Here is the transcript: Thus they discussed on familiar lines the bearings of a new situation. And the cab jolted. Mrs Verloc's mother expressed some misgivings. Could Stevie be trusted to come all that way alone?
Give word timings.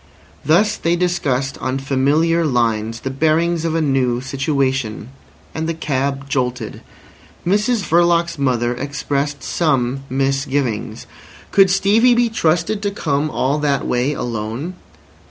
Thus 0.43 0.77
they 0.77 0.95
discussed 0.95 1.59
on 1.59 1.77
familiar 1.77 2.43
lines 2.43 3.01
the 3.01 3.11
bearings 3.11 3.65
of 3.65 3.75
a 3.75 3.81
new 3.83 4.19
situation. 4.19 5.09
And 5.53 5.69
the 5.69 5.75
cab 5.75 6.27
jolted. 6.27 6.81
Mrs 7.45 7.83
Verloc's 7.83 8.39
mother 8.39 8.73
expressed 8.73 9.43
some 9.43 9.99
misgivings. 10.09 11.05
Could 11.51 11.69
Stevie 11.69 12.15
be 12.15 12.29
trusted 12.29 12.81
to 12.81 12.89
come 12.89 13.29
all 13.29 13.59
that 13.59 13.85
way 13.85 14.13
alone? 14.13 14.73